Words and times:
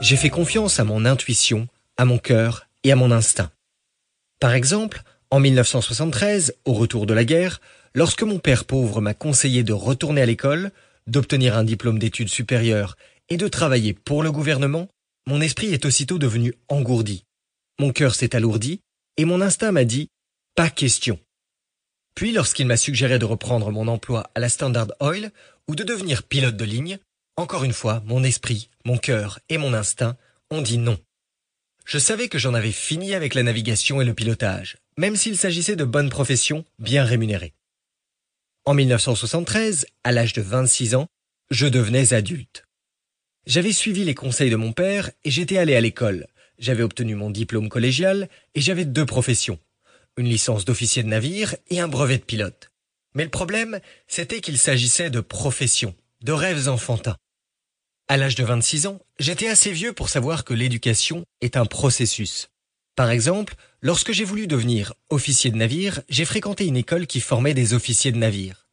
j'ai 0.00 0.16
fait 0.16 0.30
confiance 0.30 0.78
à 0.78 0.84
mon 0.84 1.04
intuition, 1.04 1.68
à 1.96 2.04
mon 2.04 2.18
cœur 2.18 2.66
et 2.84 2.92
à 2.92 2.96
mon 2.96 3.10
instinct. 3.10 3.50
Par 4.40 4.54
exemple, 4.54 5.02
en 5.30 5.40
1973, 5.40 6.54
au 6.64 6.72
retour 6.72 7.06
de 7.06 7.14
la 7.14 7.24
guerre, 7.24 7.60
lorsque 7.94 8.22
mon 8.22 8.38
père 8.38 8.64
pauvre 8.64 9.00
m'a 9.00 9.14
conseillé 9.14 9.64
de 9.64 9.72
retourner 9.72 10.22
à 10.22 10.26
l'école, 10.26 10.70
d'obtenir 11.06 11.56
un 11.56 11.64
diplôme 11.64 11.98
d'études 11.98 12.28
supérieures 12.28 12.96
et 13.28 13.36
de 13.36 13.48
travailler 13.48 13.92
pour 13.92 14.22
le 14.22 14.30
gouvernement, 14.30 14.88
mon 15.26 15.40
esprit 15.40 15.72
est 15.72 15.84
aussitôt 15.84 16.18
devenu 16.18 16.54
engourdi. 16.68 17.24
Mon 17.78 17.92
cœur 17.92 18.14
s'est 18.14 18.36
alourdi 18.36 18.80
et 19.16 19.24
mon 19.24 19.40
instinct 19.40 19.72
m'a 19.72 19.84
dit 19.84 20.08
pas 20.54 20.70
question. 20.70 21.18
Puis 22.14 22.32
lorsqu'il 22.32 22.66
m'a 22.66 22.76
suggéré 22.76 23.18
de 23.18 23.24
reprendre 23.24 23.70
mon 23.70 23.88
emploi 23.88 24.30
à 24.34 24.40
la 24.40 24.48
Standard 24.48 24.88
Oil 25.00 25.30
ou 25.68 25.76
de 25.76 25.84
devenir 25.84 26.22
pilote 26.22 26.56
de 26.56 26.64
ligne, 26.64 26.98
encore 27.38 27.62
une 27.62 27.72
fois, 27.72 28.02
mon 28.04 28.24
esprit, 28.24 28.68
mon 28.84 28.98
cœur 28.98 29.38
et 29.48 29.58
mon 29.58 29.72
instinct 29.72 30.16
ont 30.50 30.60
dit 30.60 30.76
non. 30.76 30.98
Je 31.86 31.96
savais 31.96 32.28
que 32.28 32.36
j'en 32.36 32.52
avais 32.52 32.72
fini 32.72 33.14
avec 33.14 33.34
la 33.34 33.44
navigation 33.44 34.02
et 34.02 34.04
le 34.04 34.12
pilotage, 34.12 34.76
même 34.96 35.14
s'il 35.14 35.38
s'agissait 35.38 35.76
de 35.76 35.84
bonnes 35.84 36.10
professions 36.10 36.64
bien 36.80 37.04
rémunérées. 37.04 37.54
En 38.64 38.74
1973, 38.74 39.86
à 40.02 40.10
l'âge 40.10 40.32
de 40.32 40.42
26 40.42 40.96
ans, 40.96 41.06
je 41.50 41.68
devenais 41.68 42.12
adulte. 42.12 42.64
J'avais 43.46 43.72
suivi 43.72 44.04
les 44.04 44.16
conseils 44.16 44.50
de 44.50 44.56
mon 44.56 44.72
père 44.72 45.10
et 45.22 45.30
j'étais 45.30 45.58
allé 45.58 45.76
à 45.76 45.80
l'école. 45.80 46.26
J'avais 46.58 46.82
obtenu 46.82 47.14
mon 47.14 47.30
diplôme 47.30 47.68
collégial 47.68 48.28
et 48.56 48.60
j'avais 48.60 48.84
deux 48.84 49.06
professions. 49.06 49.60
Une 50.16 50.28
licence 50.28 50.64
d'officier 50.64 51.04
de 51.04 51.08
navire 51.08 51.54
et 51.68 51.78
un 51.78 51.88
brevet 51.88 52.18
de 52.18 52.24
pilote. 52.24 52.72
Mais 53.14 53.22
le 53.22 53.30
problème, 53.30 53.78
c'était 54.08 54.40
qu'il 54.40 54.58
s'agissait 54.58 55.08
de 55.08 55.20
professions, 55.20 55.94
de 56.22 56.32
rêves 56.32 56.68
enfantins. 56.68 57.16
À 58.10 58.16
l'âge 58.16 58.36
de 58.36 58.44
26 58.44 58.86
ans, 58.86 59.00
j'étais 59.18 59.48
assez 59.48 59.70
vieux 59.70 59.92
pour 59.92 60.08
savoir 60.08 60.44
que 60.44 60.54
l'éducation 60.54 61.26
est 61.42 61.58
un 61.58 61.66
processus. 61.66 62.48
Par 62.96 63.10
exemple, 63.10 63.54
lorsque 63.82 64.12
j'ai 64.12 64.24
voulu 64.24 64.46
devenir 64.46 64.94
officier 65.10 65.50
de 65.50 65.58
navire, 65.58 66.00
j'ai 66.08 66.24
fréquenté 66.24 66.64
une 66.64 66.78
école 66.78 67.06
qui 67.06 67.20
formait 67.20 67.52
des 67.52 67.74
officiers 67.74 68.10
de 68.10 68.16
navire. 68.16 68.66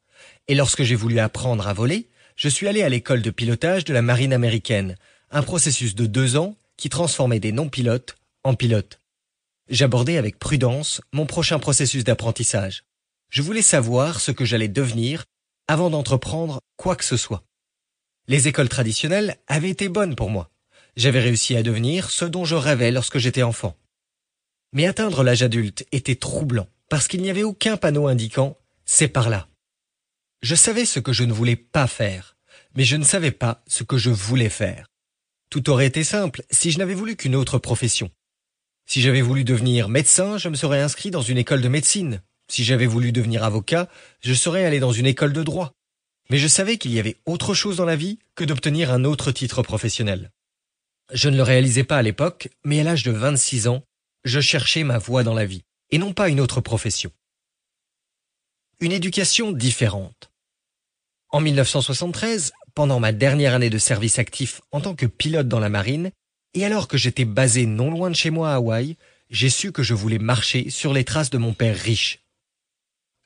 Et 0.48 0.56
lorsque 0.56 0.84
j'ai 0.84 0.96
voulu 0.96 1.20
apprendre 1.20 1.68
à 1.68 1.74
voler, 1.74 2.08
je 2.38 2.48
suis 2.48 2.70
allé 2.70 2.82
à 2.82 2.88
l'école 2.88 3.22
de 3.22 3.30
pilotage 3.30 3.84
de 3.84 3.94
la 3.94 4.02
marine 4.02 4.32
américaine, 4.32 4.96
un 5.32 5.44
processus 5.44 5.96
de 5.96 6.06
deux 6.06 6.38
ans 6.38 6.56
qui 6.78 6.88
transformait 6.88 7.42
des 7.42 7.52
non-pilotes 7.52 8.16
en 8.46 8.56
pilotes. 8.56 9.02
J'abordais 9.68 10.16
avec 10.16 10.40
prudence 10.40 11.02
mon 11.12 11.26
prochain 11.26 11.60
processus 11.60 12.06
d'apprentissage. 12.06 12.86
Je 13.30 13.42
voulais 13.42 13.62
savoir 13.62 14.22
ce 14.22 14.32
que 14.32 14.46
j'allais 14.46 14.70
devenir 14.70 15.26
avant 15.68 15.90
d'entreprendre 15.90 16.62
quoi 16.78 16.96
que 16.96 17.04
ce 17.04 17.18
soit. 17.18 17.44
Les 18.28 18.48
écoles 18.48 18.70
traditionnelles 18.70 19.38
avaient 19.48 19.70
été 19.70 19.88
bonnes 19.88 20.16
pour 20.16 20.30
moi. 20.30 20.50
J'avais 20.96 21.20
réussi 21.20 21.56
à 21.56 21.64
devenir 21.64 22.10
ce 22.10 22.26
dont 22.26 22.46
je 22.46 22.56
rêvais 22.56 22.92
lorsque 22.92 23.20
j'étais 23.20 23.44
enfant. 23.44 23.78
Mais 24.74 24.88
atteindre 24.88 25.24
l'âge 25.24 25.44
adulte 25.44 25.86
était 25.92 26.16
troublant 26.16 26.68
parce 26.90 27.08
qu'il 27.08 27.22
n'y 27.22 27.30
avait 27.30 27.44
aucun 27.44 27.78
panneau 27.78 28.08
indiquant 28.08 28.58
c'est 28.86 29.08
par 29.08 29.30
là. 29.30 29.48
Je 30.42 30.56
savais 30.56 30.86
ce 30.86 31.00
que 31.00 31.14
je 31.14 31.24
ne 31.24 31.34
voulais 31.34 31.56
pas 31.56 31.88
faire, 31.88 32.38
mais 32.76 32.84
je 32.84 32.96
ne 32.96 33.04
savais 33.04 33.32
pas 33.32 33.64
ce 33.68 33.84
que 33.84 33.98
je 33.98 34.12
voulais 34.12 34.50
faire. 34.50 34.88
Tout 35.50 35.70
aurait 35.70 35.88
été 35.88 36.04
simple 36.04 36.44
si 36.52 36.72
je 36.72 36.78
n'avais 36.78 36.94
voulu 36.94 37.16
qu'une 37.16 37.36
autre 37.36 37.58
profession. 37.58 38.12
Si 38.88 39.02
j'avais 39.02 39.22
voulu 39.22 39.44
devenir 39.44 39.90
médecin, 39.90 40.38
je 40.38 40.50
me 40.50 40.56
serais 40.56 40.82
inscrit 40.82 41.10
dans 41.10 41.22
une 41.22 41.40
école 41.40 41.62
de 41.62 41.68
médecine. 41.68 42.22
Si 42.48 42.64
j'avais 42.64 42.86
voulu 42.86 43.12
devenir 43.12 43.44
avocat, 43.44 43.90
je 44.22 44.34
serais 44.34 44.66
allé 44.66 44.80
dans 44.80 44.92
une 44.92 45.08
école 45.08 45.34
de 45.34 45.42
droit. 45.42 45.75
Mais 46.30 46.38
je 46.38 46.48
savais 46.48 46.78
qu'il 46.78 46.94
y 46.94 47.00
avait 47.00 47.18
autre 47.26 47.54
chose 47.54 47.78
dans 47.78 47.86
la 47.86 47.96
vie 47.96 48.20
que 48.36 48.44
d'obtenir 48.44 48.92
un 48.92 49.04
autre 49.04 49.32
titre 49.32 49.62
professionnel. 49.62 50.32
Je 51.14 51.30
ne 51.30 51.38
le 51.38 51.44
réalisais 51.44 51.84
pas 51.84 51.98
à 51.98 52.02
l'époque, 52.02 52.50
mais 52.64 52.80
à 52.80 52.84
l'âge 52.84 53.04
de 53.04 53.12
26 53.12 53.68
ans, 53.68 53.84
je 54.24 54.40
cherchais 54.40 54.84
ma 54.84 54.98
voie 54.98 55.24
dans 55.24 55.36
la 55.36 55.46
vie, 55.46 55.64
et 55.92 56.00
non 56.00 56.14
pas 56.14 56.30
une 56.30 56.40
autre 56.40 56.62
profession. 56.62 57.12
Une 58.80 58.92
éducation 58.92 59.52
différente. 59.52 60.32
En 61.30 61.42
1973, 61.42 62.54
pendant 62.74 63.00
ma 63.00 63.12
dernière 63.12 63.54
année 63.54 63.70
de 63.70 63.78
service 63.78 64.20
actif 64.20 64.62
en 64.72 64.82
tant 64.82 64.96
que 64.96 65.06
pilote 65.06 65.48
dans 65.48 65.60
la 65.60 65.70
marine, 65.70 66.12
et 66.56 66.66
alors 66.66 66.88
que 66.88 66.98
j'étais 66.98 67.26
basé 67.26 67.66
non 67.66 67.92
loin 67.92 68.10
de 68.10 68.16
chez 68.16 68.32
moi 68.32 68.52
à 68.52 68.56
Hawaï, 68.56 68.98
j'ai 69.30 69.50
su 69.50 69.72
que 69.72 69.84
je 69.84 69.94
voulais 69.94 70.20
marcher 70.20 70.70
sur 70.70 70.94
les 70.94 71.04
traces 71.04 71.30
de 71.30 71.38
mon 71.38 71.54
père 71.54 71.78
riche. 71.78 72.20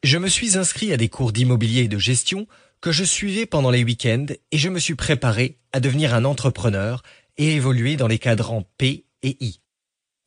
Je 0.04 0.18
me 0.18 0.28
suis 0.28 0.58
inscrit 0.58 0.94
à 0.94 0.98
des 0.98 1.10
cours 1.10 1.32
d'immobilier 1.32 1.82
et 1.82 1.88
de 1.88 1.98
gestion 1.98 2.48
que 2.82 2.92
je 2.92 3.04
suivais 3.04 3.46
pendant 3.46 3.72
les 3.72 3.84
week-ends 3.84 4.28
et 4.52 4.58
je 4.58 4.70
me 4.70 4.80
suis 4.80 4.96
préparé 4.96 5.58
à 5.74 5.80
devenir 5.80 6.14
un 6.14 6.26
entrepreneur 6.26 7.04
et 7.38 7.56
évoluer 7.56 7.98
dans 7.98 8.08
les 8.08 8.20
cadrans 8.20 8.66
P 8.78 9.06
et 9.22 9.38
I. 9.42 9.60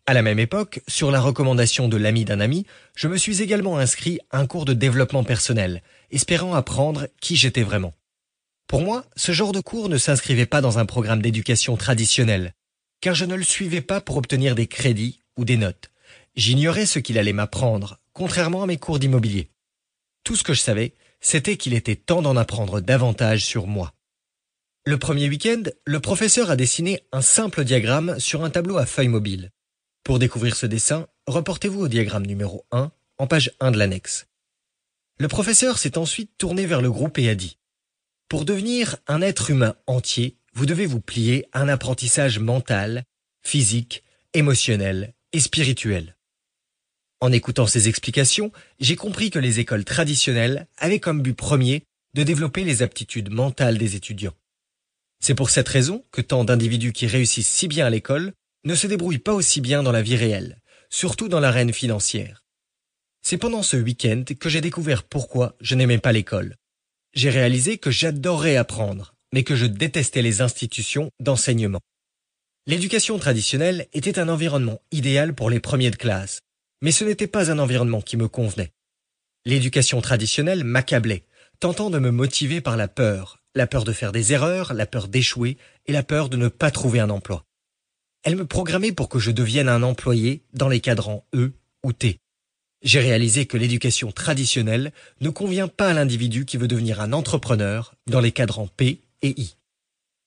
À 0.06 0.14
la 0.14 0.22
même 0.22 0.38
époque, 0.38 0.80
sur 0.88 1.10
la 1.10 1.20
recommandation 1.20 1.88
de 1.88 1.96
l'ami 1.96 2.24
d'un 2.24 2.40
ami, 2.40 2.66
je 2.94 3.08
me 3.08 3.16
suis 3.16 3.40
également 3.40 3.78
inscrit 3.78 4.18
à 4.30 4.38
un 4.38 4.46
cours 4.46 4.64
de 4.64 4.72
développement 4.72 5.24
personnel, 5.24 5.82
espérant 6.10 6.54
apprendre 6.54 7.06
qui 7.20 7.36
j'étais 7.36 7.62
vraiment. 7.62 7.94
Pour 8.66 8.82
moi, 8.82 9.04
ce 9.16 9.32
genre 9.32 9.52
de 9.52 9.60
cours 9.60 9.88
ne 9.88 9.98
s'inscrivait 9.98 10.46
pas 10.46 10.60
dans 10.60 10.78
un 10.78 10.86
programme 10.86 11.22
d'éducation 11.22 11.76
traditionnel, 11.76 12.54
car 13.00 13.14
je 13.14 13.24
ne 13.24 13.34
le 13.34 13.44
suivais 13.44 13.80
pas 13.80 14.00
pour 14.00 14.16
obtenir 14.16 14.54
des 14.54 14.66
crédits 14.66 15.20
ou 15.36 15.44
des 15.44 15.56
notes. 15.56 15.90
J'ignorais 16.34 16.86
ce 16.86 16.98
qu'il 16.98 17.18
allait 17.18 17.32
m'apprendre, 17.32 17.98
contrairement 18.12 18.62
à 18.62 18.66
mes 18.66 18.78
cours 18.78 18.98
d'immobilier. 18.98 19.50
Tout 20.24 20.36
ce 20.36 20.42
que 20.42 20.54
je 20.54 20.60
savais, 20.60 20.94
c'était 21.22 21.56
qu'il 21.56 21.72
était 21.72 21.96
temps 21.96 22.20
d'en 22.20 22.36
apprendre 22.36 22.80
davantage 22.80 23.46
sur 23.46 23.66
moi. 23.66 23.94
Le 24.84 24.98
premier 24.98 25.28
week-end, 25.28 25.62
le 25.86 26.00
professeur 26.00 26.50
a 26.50 26.56
dessiné 26.56 27.00
un 27.12 27.22
simple 27.22 27.64
diagramme 27.64 28.18
sur 28.18 28.44
un 28.44 28.50
tableau 28.50 28.76
à 28.76 28.84
feuilles 28.84 29.08
mobiles. 29.08 29.50
Pour 30.02 30.18
découvrir 30.18 30.56
ce 30.56 30.66
dessin, 30.66 31.06
reportez-vous 31.28 31.82
au 31.82 31.88
diagramme 31.88 32.26
numéro 32.26 32.66
1, 32.72 32.90
en 33.18 33.26
page 33.28 33.52
1 33.60 33.70
de 33.70 33.78
l'annexe. 33.78 34.26
Le 35.18 35.28
professeur 35.28 35.78
s'est 35.78 35.96
ensuite 35.96 36.36
tourné 36.36 36.66
vers 36.66 36.82
le 36.82 36.90
groupe 36.90 37.18
et 37.18 37.28
a 37.28 37.36
dit 37.36 37.58
Pour 38.28 38.44
devenir 38.44 38.96
un 39.06 39.22
être 39.22 39.50
humain 39.50 39.76
entier, 39.86 40.36
vous 40.54 40.66
devez 40.66 40.86
vous 40.86 41.00
plier 41.00 41.46
à 41.52 41.60
un 41.60 41.68
apprentissage 41.68 42.40
mental, 42.40 43.04
physique, 43.42 44.02
émotionnel 44.34 45.14
et 45.32 45.38
spirituel. 45.38 46.16
En 47.22 47.30
écoutant 47.30 47.68
ces 47.68 47.88
explications, 47.88 48.50
j'ai 48.80 48.96
compris 48.96 49.30
que 49.30 49.38
les 49.38 49.60
écoles 49.60 49.84
traditionnelles 49.84 50.66
avaient 50.76 50.98
comme 50.98 51.22
but 51.22 51.34
premier 51.34 51.84
de 52.14 52.24
développer 52.24 52.64
les 52.64 52.82
aptitudes 52.82 53.30
mentales 53.30 53.78
des 53.78 53.94
étudiants. 53.94 54.34
C'est 55.20 55.36
pour 55.36 55.48
cette 55.48 55.68
raison 55.68 56.04
que 56.10 56.20
tant 56.20 56.42
d'individus 56.42 56.92
qui 56.92 57.06
réussissent 57.06 57.46
si 57.46 57.68
bien 57.68 57.86
à 57.86 57.90
l'école 57.90 58.32
ne 58.64 58.74
se 58.74 58.88
débrouille 58.88 59.20
pas 59.20 59.34
aussi 59.34 59.60
bien 59.60 59.84
dans 59.84 59.92
la 59.92 60.02
vie 60.02 60.16
réelle, 60.16 60.58
surtout 60.90 61.28
dans 61.28 61.38
l'arène 61.38 61.72
financière. 61.72 62.42
C'est 63.24 63.38
pendant 63.38 63.62
ce 63.62 63.76
week-end 63.76 64.24
que 64.40 64.48
j'ai 64.48 64.60
découvert 64.60 65.04
pourquoi 65.04 65.54
je 65.60 65.76
n'aimais 65.76 65.98
pas 65.98 66.10
l'école. 66.10 66.56
J'ai 67.14 67.30
réalisé 67.30 67.78
que 67.78 67.92
j'adorais 67.92 68.56
apprendre, 68.56 69.14
mais 69.32 69.44
que 69.44 69.54
je 69.54 69.66
détestais 69.66 70.22
les 70.22 70.40
institutions 70.40 71.08
d'enseignement. 71.20 71.82
L'éducation 72.66 73.16
traditionnelle 73.16 73.86
était 73.92 74.18
un 74.18 74.28
environnement 74.28 74.80
idéal 74.90 75.36
pour 75.36 75.50
les 75.50 75.60
premiers 75.60 75.92
de 75.92 75.96
classe, 75.96 76.40
mais 76.82 76.92
ce 76.92 77.04
n'était 77.04 77.26
pas 77.26 77.50
un 77.50 77.58
environnement 77.58 78.02
qui 78.02 78.18
me 78.18 78.28
convenait. 78.28 78.72
L'éducation 79.46 80.00
traditionnelle 80.00 80.64
m'accablait, 80.64 81.24
tentant 81.58 81.88
de 81.88 81.98
me 81.98 82.10
motiver 82.10 82.60
par 82.60 82.76
la 82.76 82.88
peur, 82.88 83.38
la 83.54 83.66
peur 83.66 83.84
de 83.84 83.92
faire 83.92 84.12
des 84.12 84.32
erreurs, 84.32 84.74
la 84.74 84.86
peur 84.86 85.08
d'échouer 85.08 85.56
et 85.86 85.92
la 85.92 86.02
peur 86.02 86.28
de 86.28 86.36
ne 86.36 86.48
pas 86.48 86.70
trouver 86.70 87.00
un 87.00 87.10
emploi. 87.10 87.44
Elle 88.24 88.36
me 88.36 88.46
programmait 88.46 88.92
pour 88.92 89.08
que 89.08 89.18
je 89.18 89.30
devienne 89.30 89.68
un 89.68 89.82
employé 89.82 90.44
dans 90.52 90.68
les 90.68 90.80
cadrans 90.80 91.24
E 91.34 91.52
ou 91.82 91.92
T. 91.92 92.20
J'ai 92.82 93.00
réalisé 93.00 93.46
que 93.46 93.56
l'éducation 93.56 94.10
traditionnelle 94.10 94.92
ne 95.20 95.30
convient 95.30 95.68
pas 95.68 95.88
à 95.88 95.92
l'individu 95.92 96.44
qui 96.44 96.56
veut 96.56 96.68
devenir 96.68 97.00
un 97.00 97.12
entrepreneur 97.12 97.94
dans 98.08 98.20
les 98.20 98.32
cadrans 98.32 98.68
P 98.76 99.02
et 99.22 99.40
I. 99.40 99.56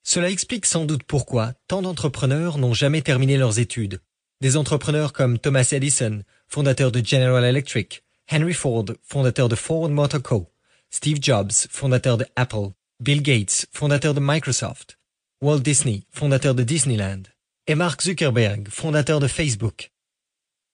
Cela 0.03 0.29
explique 0.29 0.66
sans 0.66 0.85
doute 0.85 1.03
pourquoi 1.03 1.53
tant 1.67 1.81
d'entrepreneurs 1.81 2.57
n'ont 2.57 2.73
jamais 2.73 3.02
terminé 3.02 3.37
leurs 3.37 3.59
études. 3.59 3.99
Des 4.41 4.55
entrepreneurs 4.55 5.13
comme 5.13 5.40
Thomas 5.40 5.67
Edison, 5.72 6.22
fondateur 6.47 6.91
de 6.91 7.05
General 7.05 7.43
Electric, 7.43 8.03
Henry 8.31 8.53
Ford, 8.53 8.85
fondateur 9.03 9.49
de 9.49 9.55
Ford 9.55 9.89
Motor 9.89 10.21
Co., 10.21 10.51
Steve 10.89 11.19
Jobs, 11.21 11.67
fondateur 11.69 12.17
de 12.17 12.25
Apple, 12.35 12.69
Bill 12.99 13.21
Gates, 13.21 13.67
fondateur 13.73 14.13
de 14.13 14.19
Microsoft, 14.21 14.97
Walt 15.41 15.59
Disney, 15.59 16.03
fondateur 16.11 16.55
de 16.55 16.63
Disneyland, 16.63 17.23
et 17.67 17.75
Mark 17.75 18.01
Zuckerberg, 18.01 18.69
fondateur 18.69 19.19
de 19.19 19.27
Facebook. 19.27 19.91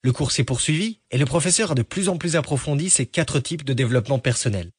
Le 0.04 0.12
cours 0.12 0.32
s'est 0.32 0.44
poursuivi 0.44 1.00
et 1.12 1.18
le 1.18 1.26
professeur 1.26 1.72
a 1.72 1.76
de 1.76 1.84
plus 1.84 2.10
en 2.10 2.18
plus 2.18 2.36
approfondi 2.36 2.90
ces 2.90 3.06
quatre 3.06 3.40
types 3.40 3.64
de 3.64 3.74
développement 3.74 4.20
personnel. 4.20 4.72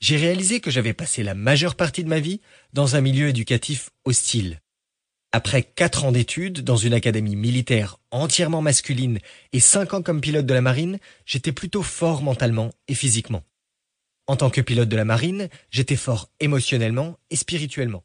J'ai 0.00 0.16
réalisé 0.16 0.60
que 0.60 0.70
j'avais 0.70 0.94
passé 0.94 1.22
la 1.22 1.34
majeure 1.34 1.76
partie 1.76 2.02
de 2.02 2.08
ma 2.08 2.20
vie 2.20 2.40
dans 2.72 2.96
un 2.96 3.00
milieu 3.00 3.28
éducatif 3.28 3.90
hostile. 4.04 4.61
Après 5.34 5.62
quatre 5.62 6.04
ans 6.04 6.12
d'études 6.12 6.60
dans 6.60 6.76
une 6.76 6.92
académie 6.92 7.36
militaire 7.36 7.96
entièrement 8.10 8.60
masculine 8.60 9.18
et 9.54 9.60
cinq 9.60 9.94
ans 9.94 10.02
comme 10.02 10.20
pilote 10.20 10.44
de 10.44 10.52
la 10.52 10.60
marine, 10.60 10.98
j'étais 11.24 11.52
plutôt 11.52 11.82
fort 11.82 12.22
mentalement 12.22 12.70
et 12.86 12.94
physiquement. 12.94 13.42
En 14.26 14.36
tant 14.36 14.50
que 14.50 14.60
pilote 14.60 14.90
de 14.90 14.96
la 14.96 15.06
marine, 15.06 15.48
j'étais 15.70 15.96
fort 15.96 16.28
émotionnellement 16.38 17.16
et 17.30 17.36
spirituellement. 17.36 18.04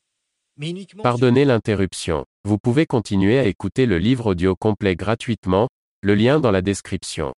mais 0.55 0.69
uniquement 0.69 1.03
Pardonnez 1.03 1.43
l'interruption. 1.43 2.25
Vous 2.45 2.57
pouvez 2.57 2.85
continuer 2.85 3.37
à 3.37 3.45
écouter 3.45 3.85
le 3.85 3.97
livre 3.97 4.27
audio 4.27 4.55
complet 4.55 4.95
gratuitement, 4.95 5.67
le 6.01 6.15
lien 6.15 6.39
dans 6.39 6.51
la 6.51 6.61
description. 6.61 7.33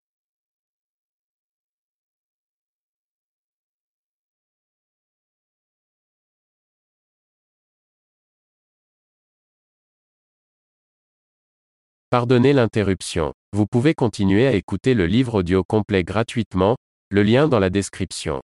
Pardonnez 12.12 12.54
l'interruption. 12.54 13.34
Vous 13.54 13.68
pouvez 13.68 13.94
continuer 13.94 14.48
à 14.48 14.54
écouter 14.54 14.96
le 14.96 15.06
livre 15.06 15.36
audio 15.36 15.64
complet 15.64 16.04
gratuitement, 16.04 16.76
le 17.12 17.22
lien 17.22 17.48
dans 17.48 17.60
la 17.60 17.70
description. 17.70 18.42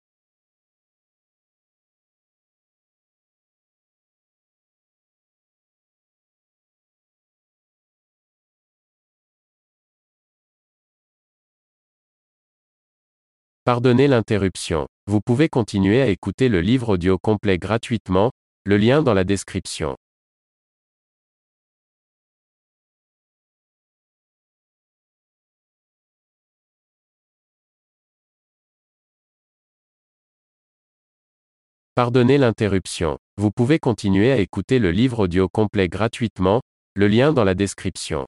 Pardonnez 13.63 14.09
l'interruption. 14.09 14.87
Vous 15.07 15.21
pouvez 15.21 15.47
continuer 15.47 16.01
à 16.01 16.07
écouter 16.07 16.49
le 16.49 16.59
livre 16.59 16.89
audio 16.89 17.17
complet 17.17 17.57
gratuitement, 17.57 18.31
le 18.65 18.75
lien 18.75 19.01
dans 19.01 19.13
la 19.13 19.23
description. 19.23 19.95
Pardonnez 31.95 32.39
l'interruption. 32.39 33.19
Vous 33.37 33.51
pouvez 33.51 33.77
continuer 33.77 34.31
à 34.31 34.37
écouter 34.37 34.79
le 34.79 34.89
livre 34.89 35.19
audio 35.19 35.47
complet 35.47 35.89
gratuitement, 35.89 36.61
le 36.95 37.07
lien 37.07 37.33
dans 37.33 37.43
la 37.43 37.53
description. 37.53 38.25